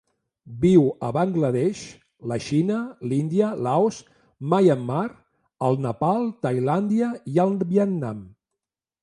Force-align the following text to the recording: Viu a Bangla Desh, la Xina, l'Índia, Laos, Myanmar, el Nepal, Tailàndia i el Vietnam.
Viu 0.61 0.85
a 1.09 1.09
Bangla 1.17 1.51
Desh, 1.55 1.81
la 2.31 2.37
Xina, 2.45 2.77
l'Índia, 3.11 3.51
Laos, 3.67 3.99
Myanmar, 4.55 5.05
el 5.69 5.79
Nepal, 5.85 6.27
Tailàndia 6.49 7.13
i 7.37 7.41
el 7.47 7.57
Vietnam. 7.77 8.27